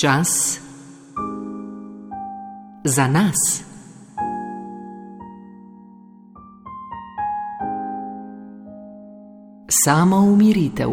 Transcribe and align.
Čas 0.00 0.60
za 2.84 3.08
nas. 3.08 3.62
Samo 9.84 10.16
umiritev. 10.16 10.88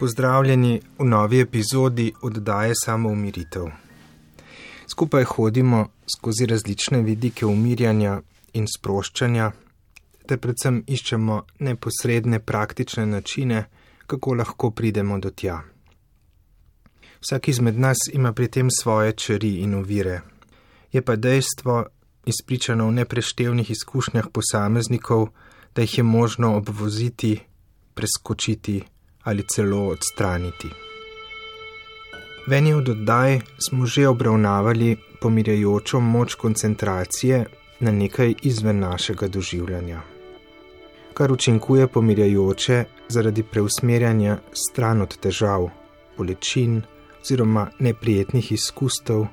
Pozdravljeni 0.00 0.80
v 0.98 1.04
novi 1.04 1.40
epizodi 1.40 2.12
oddaje 2.22 2.72
Samo 2.84 3.08
umiritev. 3.08 3.66
Skupaj 4.90 5.24
hodimo 5.24 5.86
skozi 6.16 6.46
različne 6.46 7.02
vidike 7.02 7.46
umirjanja 7.46 8.20
in 8.52 8.66
sproščanja, 8.78 9.52
ter 10.30 10.38
predvsem 10.38 10.84
iščemo 10.86 11.36
neposredne 11.66 12.38
praktične 12.40 13.06
načine, 13.06 13.64
kako 14.06 14.34
lahko 14.38 14.70
pridemo 14.70 15.18
do 15.18 15.30
tja. 15.30 15.60
Vsak 17.20 17.48
izmed 17.48 17.78
nas 17.78 17.98
ima 18.12 18.32
pri 18.32 18.48
tem 18.48 18.70
svoje 18.70 19.12
čeri 19.12 19.56
in 19.64 19.74
ovire. 19.74 20.20
Je 20.92 21.02
pa 21.02 21.16
dejstvo, 21.16 21.84
izpričano 22.26 22.86
v 22.86 22.92
nepreštevnih 23.00 23.70
izkušnjah 23.70 24.30
posameznikov, 24.32 25.28
da 25.74 25.82
jih 25.82 25.98
je 25.98 26.04
možno 26.04 26.56
obvoziti, 26.56 27.38
preskočiti 27.94 28.82
ali 29.22 29.44
celo 29.54 29.82
odstraniti. 29.88 30.70
V 32.46 32.52
eni 32.52 32.72
od 32.74 32.88
oddaj 32.88 33.40
smo 33.58 33.86
že 33.86 34.08
obravnavali 34.08 34.96
pomirjajočo 35.20 36.00
moč 36.00 36.34
koncentracije 36.34 37.44
na 37.80 37.90
nekaj 37.92 38.34
izven 38.42 38.78
našega 38.78 39.28
doživljanja, 39.28 40.00
kar 41.20 41.32
učinkuje 41.32 41.86
pomirjajoče 41.86 42.84
zaradi 43.08 43.42
preusmerjanja 43.42 44.38
stran 44.52 45.02
od 45.02 45.16
težav, 45.20 45.66
bolečin 46.16 46.78
oziroma 47.20 47.66
neprijetnih 47.78 48.52
izkustev, 48.52 49.26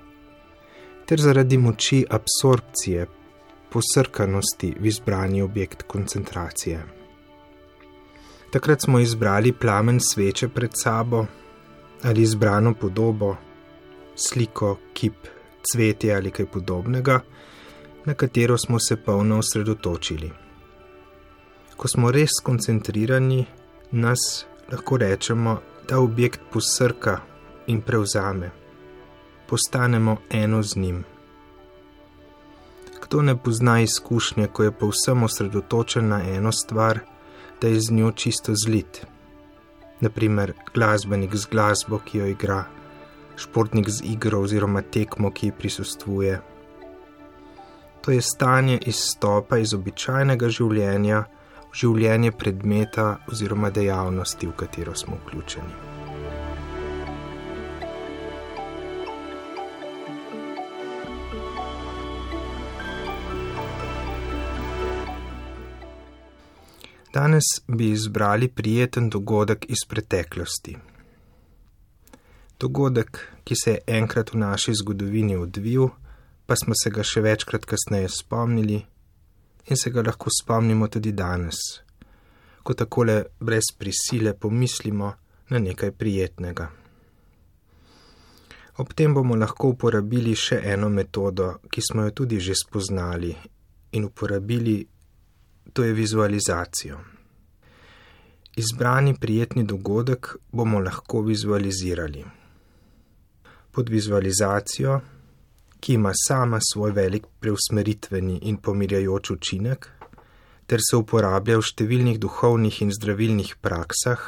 ter 1.06 1.22
zaradi 1.24 1.58
moči 1.58 2.02
absorpcije, 2.10 3.06
posrkanosti 3.72 4.74
v 4.80 4.90
izbrani 4.92 5.42
objekt 5.42 5.86
koncentracije. 5.88 6.82
Takrat 8.52 8.82
smo 8.82 9.00
izbrali 9.00 9.54
plamen 9.54 10.00
sveče 10.00 10.50
pred 10.50 10.76
sabo 10.76 11.26
ali 12.04 12.22
izbrano 12.22 12.74
podobo, 12.74 13.36
sliko, 14.16 14.78
kip, 14.94 15.32
cvetje 15.72 16.16
ali 16.16 16.32
kaj 16.32 16.46
podobnega 16.52 17.20
na 18.06 18.14
katero 18.14 18.58
smo 18.58 18.80
se 18.80 18.96
polno 19.06 19.40
osredotočili. 19.40 20.47
Ko 21.78 21.88
smo 21.88 22.12
res 22.12 22.40
skoncentrirani, 22.40 23.46
nas 23.92 24.46
lahko 24.72 24.98
rečemo, 24.98 25.60
da 25.88 26.00
objekt 26.00 26.42
posrka 26.52 27.20
in 27.68 27.82
prevzame, 27.82 28.50
postanemo 29.48 30.18
eno 30.30 30.64
z 30.64 30.76
njim. 30.76 31.04
Kdo 33.04 33.22
ne 33.22 33.38
pozna 33.38 33.80
izkušnje, 33.82 34.48
ko 34.48 34.64
je 34.64 34.72
povsem 34.72 35.24
osredotočen 35.24 36.08
na 36.08 36.22
eno 36.24 36.52
stvar, 36.52 37.00
da 37.62 37.68
je 37.68 37.80
z 37.80 37.94
njo 37.94 38.12
čisto 38.12 38.54
zlit. 38.56 39.06
Naprimer, 40.00 40.54
glasbenik 40.74 41.36
z 41.36 41.48
glasbo, 41.52 42.00
ki 42.06 42.18
jo 42.18 42.26
igra, 42.26 42.66
športnik 43.36 43.90
z 43.90 44.04
igro 44.04 44.42
oziroma 44.42 44.82
tekmo, 44.82 45.32
ki 45.32 45.48
ji 45.48 45.58
prisustvuje 45.60 46.42
to 48.08 48.12
je 48.12 48.22
stanje 48.22 48.80
izstopa 48.88 49.58
iz 49.60 49.74
običajnega 49.76 50.48
življenja 50.48 51.18
življenje 51.74 52.32
predmeta 52.32 53.18
oziroma 53.32 53.70
dejavnosti, 53.70 54.48
v 54.48 54.56
katero 54.58 54.96
smo 54.96 55.20
vključeni. 55.26 55.88
Danes 67.14 67.44
bi 67.68 67.90
izbrali 67.92 68.48
prijeten 68.48 69.10
dogodek 69.10 69.66
iz 69.70 69.88
preteklosti. 69.90 70.78
Dogodek, 72.60 73.20
ki 73.44 73.56
se 73.56 73.72
je 73.72 73.80
enkrat 73.88 74.34
v 74.34 74.38
naši 74.38 74.74
zgodovini 74.74 75.36
odvil, 75.36 75.88
pa 76.46 76.56
smo 76.56 76.78
se 76.84 76.92
ga 76.94 77.04
še 77.04 77.22
večkrat 77.22 77.66
kasneje 77.66 78.10
spomnili 78.10 78.84
in 79.68 79.76
se 79.76 79.90
ga 79.92 80.02
lahko 80.02 80.30
spomnimo 80.30 80.88
tudi 80.88 81.12
danes, 81.12 81.60
ko 82.64 82.74
takole 82.74 83.24
brez 83.40 83.72
prisile 83.78 84.34
pomislimo 84.34 85.14
na 85.50 85.60
nekaj 85.60 85.92
prijetnega. 85.92 86.68
Ob 88.78 88.94
tem 88.94 89.14
bomo 89.14 89.36
lahko 89.36 89.72
uporabili 89.74 90.36
še 90.38 90.62
eno 90.74 90.90
metodo, 90.90 91.58
ki 91.72 91.82
smo 91.82 92.06
jo 92.06 92.12
tudi 92.22 92.40
že 92.40 92.54
spoznali 92.56 93.34
in 93.98 94.06
uporabili, 94.06 94.78
to 95.74 95.84
je 95.84 95.94
vizualizacijo. 95.94 97.00
Izbrani 98.58 99.16
prijetni 99.20 99.64
dogodek 99.64 100.36
bomo 100.52 100.80
lahko 100.80 101.22
vizualizirali. 101.22 102.24
Pod 103.72 103.90
vizualizacijo 103.90 105.02
ki 105.80 105.94
ima 105.94 106.12
sama 106.28 106.60
svoj 106.62 106.92
velik 106.92 107.26
preusmeritveni 107.40 108.40
in 108.50 108.58
pomirjajoč 108.58 109.32
učinek, 109.32 109.90
ter 110.68 110.84
se 110.84 110.98
uporablja 111.00 111.58
v 111.58 111.66
številnih 111.70 112.20
duhovnih 112.20 112.82
in 112.84 112.92
zdravilnih 112.92 113.56
praksah, 113.62 114.24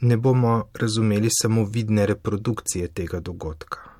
ne 0.00 0.16
bomo 0.16 0.70
razumeli 0.74 1.28
samo 1.32 1.64
vidne 1.64 2.06
reprodukcije 2.06 2.88
tega 2.88 3.20
dogodka. 3.20 3.90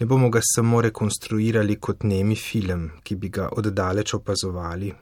Ne 0.00 0.06
bomo 0.06 0.30
ga 0.30 0.40
samo 0.44 0.80
rekonstruirali 0.82 1.76
kot 1.76 2.04
nemi 2.04 2.36
film, 2.36 2.90
ki 3.02 3.16
bi 3.16 3.30
ga 3.34 3.48
oddaleč 3.50 4.14
opazovali, 4.14 4.92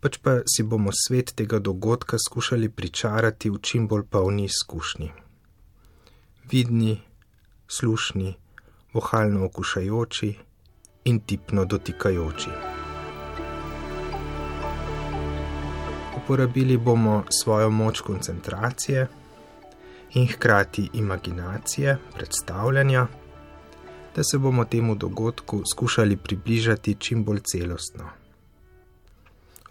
pač 0.00 0.18
pa 0.22 0.40
si 0.48 0.64
bomo 0.64 0.92
svet 0.94 1.34
tega 1.36 1.58
dogodka 1.58 2.18
skušali 2.18 2.68
pričarati 2.68 3.50
v 3.50 3.58
čim 3.62 3.88
bolj 3.88 4.06
polni 4.10 4.46
izkušnji. 4.48 5.10
Vidni, 6.50 6.94
slušni, 7.68 8.34
vohalno 8.92 9.44
okušajoči 9.44 10.34
in 11.04 11.20
tipno 11.20 11.64
dotikajoči. 11.64 12.50
Uporabili 16.16 16.76
bomo 16.76 17.24
svojo 17.42 17.70
moč 17.70 18.00
koncentracije 18.00 19.06
in 20.14 20.26
hkrati 20.26 20.88
imaginacije, 20.92 21.98
predstavljanja, 22.14 23.06
da 24.16 24.24
se 24.24 24.38
bomo 24.38 24.64
temu 24.64 24.94
dogodku 24.94 25.62
skušali 25.72 26.16
približati 26.16 26.94
čim 26.94 27.24
bolj 27.24 27.40
celostno. 27.40 28.04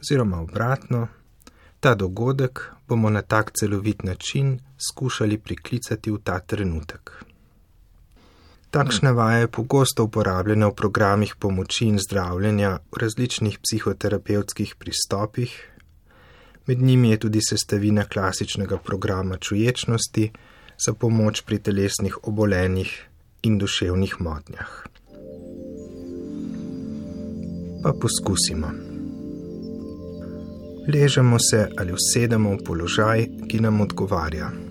Oziroma 0.01 0.39
obratno, 0.39 1.07
ta 1.79 1.95
dogodek 1.95 2.71
bomo 2.87 3.09
na 3.09 3.21
tak 3.21 3.51
celovit 3.51 4.03
način 4.03 4.59
skušali 4.89 5.37
priklicati 5.37 6.11
v 6.11 6.17
ta 6.23 6.39
trenutek. 6.39 7.28
Takšne 8.69 9.11
vaje 9.17 9.47
pogosto 9.49 10.03
uporabljene 10.05 10.67
v 10.69 10.75
programih 10.77 11.33
pomoči 11.41 11.87
in 11.89 11.97
zdravljenja 11.97 12.75
v 12.93 12.99
različnih 13.01 13.57
psihoterapevtskih 13.57 14.75
pristopih, 14.77 15.49
med 16.67 16.81
njimi 16.81 17.09
je 17.09 17.17
tudi 17.17 17.41
sestavina 17.41 18.05
klasičnega 18.05 18.77
programa 18.77 19.37
čuječnosti 19.37 20.31
za 20.85 20.93
pomoč 20.93 21.41
pri 21.41 21.57
telesnih 21.59 22.17
obolenjih 22.23 22.93
in 23.41 23.57
duševnih 23.57 24.15
motnjah. 24.21 24.69
Pa 27.83 27.93
poskusimo. 28.01 28.69
Ležemo 30.93 31.39
se 31.39 31.67
ali 31.77 31.93
usedemo 31.93 32.53
v 32.53 32.63
položaj, 32.65 33.27
ki 33.49 33.59
nam 33.65 33.81
odgovarja 33.81 34.68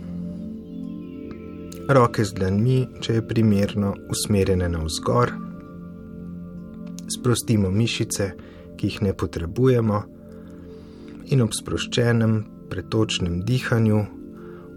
roke 1.88 2.24
z 2.24 2.34
dlanmi, 2.36 2.78
če 3.00 3.14
je 3.18 3.24
primerno, 3.24 3.94
usmerjene 4.12 4.68
navzgor. 4.68 5.32
Sprostimo 7.08 7.70
mišice, 7.72 8.26
ki 8.76 8.90
jih 8.90 8.98
ne 9.06 9.14
potrebujemo, 9.16 10.00
in 11.32 11.44
ob 11.44 11.56
sproščenem, 11.56 12.34
pretočnem 12.68 13.40
dihanju 13.48 14.02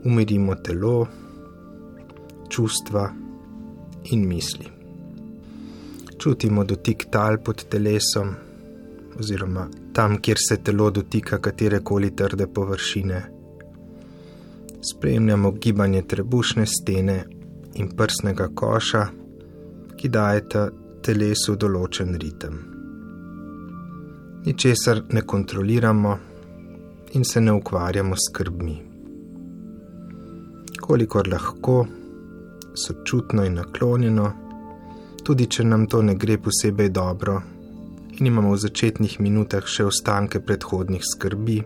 umirimo 0.07 0.55
telo, 0.63 0.95
čustva 2.51 3.03
in 4.15 4.23
misli. 4.27 4.71
Čutimo 6.17 6.63
dotik 6.63 7.09
tal 7.11 7.41
pod 7.43 7.65
telesom, 7.67 8.33
oziroma 9.19 9.67
tam, 9.93 10.17
kjer 10.23 10.39
se 10.39 10.61
telo 10.63 10.89
dotika 10.95 11.41
katerekoli 11.43 12.15
trde 12.15 12.47
površine 12.47 13.40
spremljamo 14.81 15.51
gibanje 15.51 16.01
trebušne 16.01 16.66
stene 16.66 17.25
in 17.74 17.89
prsnega 17.98 18.48
koša, 18.56 19.06
ki 19.98 20.10
dajeta 20.10 20.68
telesu 21.06 21.56
določen 21.56 22.16
ritem. 22.22 22.60
Ničesar 24.45 25.04
ne 25.13 25.22
kontroliramo 25.22 26.18
in 27.13 27.24
se 27.24 27.42
ne 27.42 27.54
ukvarjamo 27.54 28.16
s 28.16 28.30
skrbmi. 28.30 28.78
Kolikor 30.81 31.28
lahko, 31.28 31.86
sočutno 32.74 33.45
in 33.45 33.60
naklonjeno, 33.62 34.31
tudi 35.24 35.45
če 35.45 35.63
nam 35.63 35.86
to 35.88 36.01
ne 36.01 36.16
gre 36.16 36.39
posebej 36.42 36.89
dobro 36.89 37.38
in 38.18 38.25
imamo 38.25 38.56
v 38.56 38.63
začetnih 38.66 39.19
minutah 39.22 39.66
še 39.66 39.86
ostanke 39.88 40.42
predhodnih 40.42 41.06
skrbi 41.06 41.62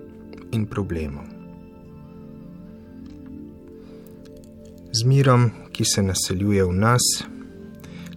in 0.51 0.67
problemov. 0.67 1.34
Z 4.95 5.03
mirom, 5.03 5.49
ki 5.71 5.83
se 5.85 6.01
naseljuje 6.03 6.63
v 6.65 6.73
nas, 6.73 7.03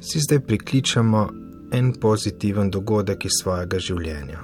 si 0.00 0.20
zdaj 0.20 0.40
prikličemo 0.46 1.28
en 1.72 1.92
pozitiven 2.00 2.70
dogodek 2.70 3.24
iz 3.26 3.40
svojega 3.42 3.80
življenja, 3.82 4.42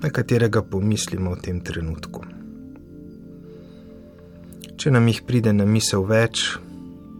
na 0.00 0.10
katerega 0.10 0.62
pomislimo 0.62 1.34
v 1.34 1.42
tem 1.44 1.58
trenutku. 1.60 2.22
Če 4.80 4.92
nam 4.94 5.10
jih 5.10 5.20
pride 5.28 5.52
na 5.52 5.66
misel 5.68 6.06
več, 6.08 6.46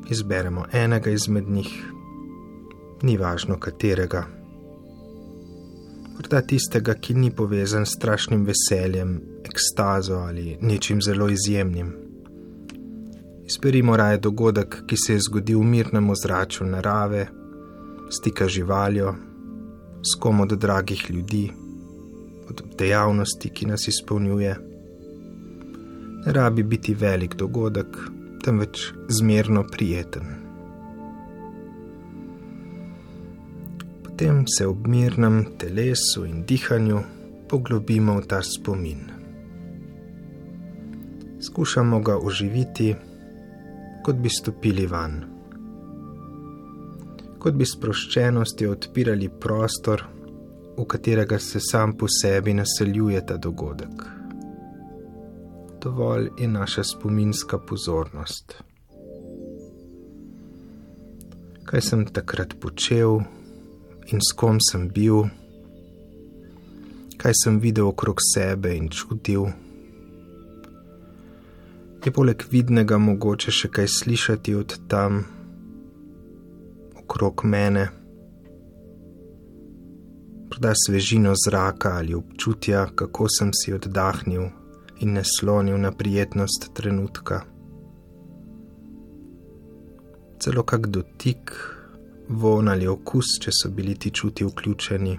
izberemo 0.08 0.70
enega 0.72 1.12
izmed 1.12 1.50
njih, 1.50 1.74
ni 3.04 3.18
važno 3.20 3.58
katerega. 3.60 4.24
Morda 6.14 6.40
tistega, 6.48 6.96
ki 6.96 7.18
ni 7.18 7.28
povezan 7.34 7.84
s 7.84 7.98
strašnim 7.98 8.48
veseljem, 8.48 9.18
ekstazo 9.44 10.24
ali 10.30 10.56
nečim 10.62 11.04
zelo 11.04 11.28
izjemnim. 11.28 11.92
Izberimo 13.46 13.96
raje 13.96 14.19
dogodek, 14.19 14.82
ki 14.87 14.96
se 14.96 15.12
je 15.12 15.20
zgodil 15.20 15.61
v 15.61 15.64
mirnem 15.64 16.11
ozračju 16.11 16.67
narave, 16.67 17.26
stika 18.11 18.49
živaljo, 18.49 19.14
s 20.00 20.17
kom 20.20 20.41
od 20.41 20.49
dragih 20.49 21.11
ljudi, 21.11 21.50
od 22.49 22.62
dejavnosti, 22.79 23.50
ki 23.50 23.67
nas 23.67 23.88
izpolnjuje. 23.88 24.56
Ne 26.26 26.32
rabi 26.32 26.62
biti 26.62 26.94
velik 26.94 27.37
dogodek, 27.37 27.99
temveč 28.44 28.93
zmerno 29.08 29.64
prijeten. 29.73 30.23
Potem 34.05 34.44
se 34.49 34.67
ob 34.67 34.87
mirnem 34.87 35.44
telesu 35.58 36.25
in 36.25 36.44
dihanju 36.49 37.00
poglobimo 37.49 38.20
v 38.20 38.26
ta 38.26 38.43
spomin. 38.43 39.11
Skušamo 41.41 42.00
ga 42.00 42.17
oživiti 42.17 42.94
kot 44.04 44.16
bi 44.16 44.28
stopili 44.28 44.84
van. 44.86 45.14
Kot 47.40 47.56
bi 47.56 47.64
sproščenosti 47.64 48.66
odpirali 48.68 49.30
prostor, 49.40 50.02
v 50.76 50.84
katerega 50.90 51.38
se 51.40 51.60
sam 51.60 51.94
po 51.96 52.08
sebi 52.12 52.52
naseljuje 52.54 53.22
ta 53.26 53.36
dogodek. 53.36 54.04
Dovolj 55.80 56.28
je 56.38 56.48
naša 56.48 56.84
spominska 56.84 57.58
pozornost. 57.58 58.58
Kaj 61.64 61.80
sem 61.88 62.04
takrat 62.06 62.56
počel 62.60 63.22
in 64.12 64.20
s 64.20 64.36
kom 64.36 64.60
sem 64.60 64.88
bil, 64.92 65.24
kaj 67.16 67.32
sem 67.44 67.60
videl 67.60 67.88
okrog 67.88 68.20
sebe 68.34 68.76
in 68.76 68.92
čutil 68.92 69.48
je 72.06 72.12
poleg 72.12 72.42
vidnega 72.50 72.98
mogoče 72.98 73.52
še 73.52 73.68
kaj 73.72 73.86
slišati 73.88 74.54
od 74.54 74.74
tam, 74.88 75.22
okrog 77.00 77.44
mene, 77.48 77.86
morda 80.50 80.74
svežino 80.76 81.32
zraka 81.46 81.94
ali 81.98 82.14
občutja, 82.14 82.86
kako 82.94 83.28
sem 83.28 83.54
si 83.56 83.72
oddahnil 83.72 84.44
in 85.00 85.16
ne 85.16 85.22
slonil 85.24 85.80
na 85.80 85.92
prijetnost 85.92 86.70
trenutka. 86.74 87.40
Celo 90.38 90.62
kak 90.62 90.86
dotik, 90.86 91.56
von 92.28 92.68
ali 92.68 92.86
okus, 92.86 93.38
če 93.40 93.50
so 93.52 93.72
bili 93.72 93.96
ti 93.96 94.10
čuti 94.10 94.44
vključeni. 94.44 95.18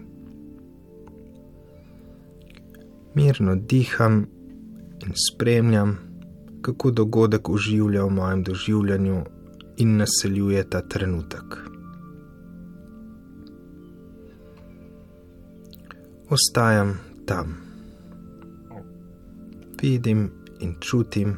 Mirno 3.16 3.56
diham 3.56 4.26
in 5.02 5.14
spremljam 5.18 6.05
kako 6.66 6.92
dogodek 6.92 7.50
oživlja 7.50 8.04
v 8.04 8.10
mojem 8.10 8.44
doživljanju 8.44 9.20
in 9.78 9.98
naseljuje 9.98 10.64
ta 10.70 10.82
trenutek. 10.82 11.58
Ostajam 16.30 16.98
tam, 17.26 17.58
vidim 19.82 20.32
in 20.60 20.76
čutim, 20.80 21.38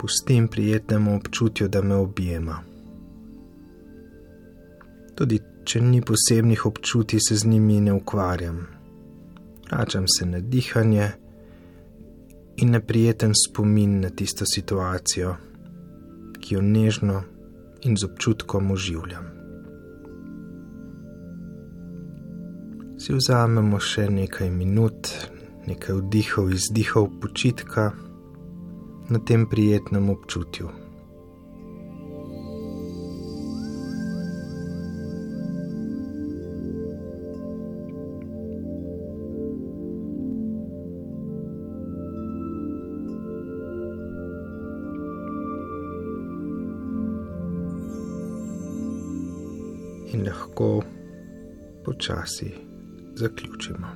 pustim 0.00 0.48
prijetnemu 0.48 1.16
občutju, 1.16 1.68
da 1.68 1.82
me 1.82 1.94
objema. 1.94 2.60
Tudi 5.14 5.40
če 5.64 5.80
ni 5.80 6.02
posebnih 6.02 6.66
občutij, 6.66 7.20
se 7.28 7.36
z 7.36 7.46
njimi 7.46 7.80
ne 7.80 7.92
ukvarjam. 7.92 8.66
Vračam 9.70 10.04
se 10.08 10.26
na 10.26 10.40
dihanje 10.40 11.23
in 12.56 12.70
neprijeten 12.70 13.32
spomin 13.34 14.00
na 14.00 14.10
tisto 14.10 14.46
situacijo, 14.46 15.34
ki 16.40 16.54
jo 16.54 16.62
nežno 16.62 17.22
in 17.82 17.96
z 17.96 18.04
občutkom 18.04 18.70
oživljam. 18.70 19.24
Si 22.98 23.12
vzamemo 23.12 23.80
še 23.80 24.06
nekaj 24.10 24.50
minut, 24.50 25.10
nekaj 25.66 25.98
vdihov, 25.98 26.52
izdihov, 26.54 27.10
počitka 27.20 27.90
na 29.10 29.18
tem 29.18 29.48
prijetnem 29.50 30.10
občutju. 30.10 30.83
In 50.14 50.26
lahko 50.26 50.82
počasi 51.84 52.54
zaključimo. 53.14 53.86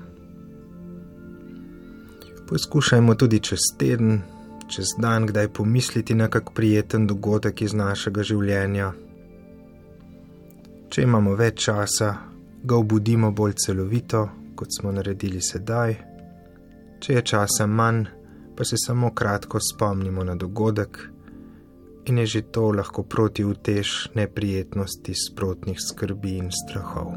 Poskušajmo 2.49 3.15
tudi 3.15 3.41
čez 3.41 3.61
teden, 3.79 4.21
čez 4.69 4.87
dan, 4.99 5.27
kdaj 5.27 5.49
pomisliti 5.49 6.15
na 6.15 6.29
kak 6.29 6.51
prijeten 6.55 7.07
dogodek 7.07 7.63
iz 7.63 7.75
našega 7.75 8.23
življenja. 8.23 8.93
Če 10.89 11.03
imamo 11.03 11.35
več 11.37 11.65
časa, 11.65 12.15
ga 12.65 12.77
obudimo 12.77 13.31
bolj 13.33 13.53
celovito, 13.65 14.29
kot 14.57 14.69
smo 14.81 14.93
naredili 14.93 15.43
sedaj. 15.43 15.95
Če 17.01 17.13
je 17.15 17.23
časa 17.23 17.67
manj, 17.67 18.07
pa 18.57 18.65
se 18.65 18.81
samo 18.87 19.13
kratko 19.15 19.61
spomnimo 19.61 20.25
na 20.25 20.35
dogodek 20.35 20.99
in 22.09 22.19
je 22.19 22.27
že 22.27 22.43
to 22.43 22.73
lahko 22.73 23.03
proti 23.03 23.45
utež 23.45 24.11
neprijetnosti 24.15 25.13
sprotnih 25.15 25.77
skrbi 25.81 26.37
in 26.41 26.49
strahov. 26.51 27.13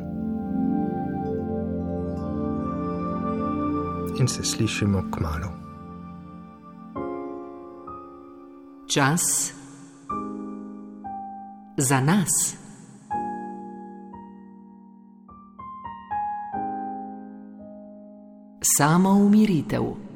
In 4.19 4.27
se 4.27 4.43
slišimo 4.43 5.03
k 5.12 5.19
malu. 5.19 5.51
Čas 8.88 9.53
za 11.77 12.00
nas. 12.01 12.55
Samo 18.77 19.10
umiritev. 19.10 20.11